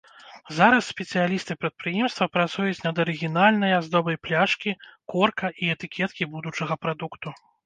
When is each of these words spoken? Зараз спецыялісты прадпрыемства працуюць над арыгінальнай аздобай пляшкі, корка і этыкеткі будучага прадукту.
Зараз 0.59 0.85
спецыялісты 0.93 1.55
прадпрыемства 1.65 2.25
працуюць 2.37 2.83
над 2.87 2.95
арыгінальнай 3.03 3.77
аздобай 3.81 4.19
пляшкі, 4.25 4.75
корка 5.15 5.47
і 5.63 5.71
этыкеткі 5.77 6.23
будучага 6.35 6.73
прадукту. 6.87 7.29